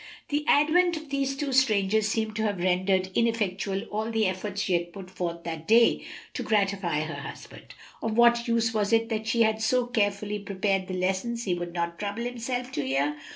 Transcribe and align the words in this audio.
The 0.29 0.43
advent 0.47 0.97
of 0.97 1.11
these 1.11 1.37
two 1.37 1.53
strangers 1.53 2.07
seemed 2.07 2.35
to 2.37 2.41
have 2.41 2.57
rendered 2.57 3.11
ineffectual 3.13 3.83
all 3.91 4.09
the 4.09 4.25
efforts 4.25 4.63
she 4.63 4.73
had 4.73 4.91
put 4.91 5.11
forth 5.11 5.43
that 5.43 5.67
day 5.67 6.03
to 6.33 6.41
gratify 6.41 7.01
her 7.01 7.13
husband; 7.21 7.75
of 8.01 8.17
what 8.17 8.47
use 8.47 8.73
was 8.73 8.91
it 8.91 9.09
that 9.09 9.27
she 9.27 9.43
had 9.43 9.61
so 9.61 9.85
carefully 9.85 10.39
prepared 10.39 10.87
the 10.87 10.95
lessons 10.95 11.43
he 11.43 11.53
would 11.53 11.73
not 11.73 11.99
trouble 11.99 12.23
himself 12.23 12.71
to 12.71 12.81
hear? 12.83 13.15